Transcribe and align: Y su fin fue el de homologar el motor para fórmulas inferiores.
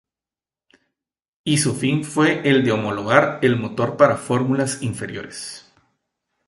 Y 1.43 1.59
su 1.59 1.75
fin 1.75 2.03
fue 2.03 2.49
el 2.49 2.63
de 2.63 2.71
homologar 2.71 3.37
el 3.43 3.55
motor 3.55 3.97
para 3.97 4.17
fórmulas 4.17 4.81
inferiores. 4.81 5.71